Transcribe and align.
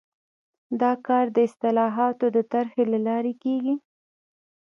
دا 0.81 0.91
کار 1.07 1.25
د 1.35 1.37
اصلاحاتو 1.47 2.25
د 2.35 2.37
طرحې 2.51 2.83
له 2.93 2.99
لارې 3.07 3.33
کیږي. 3.43 3.75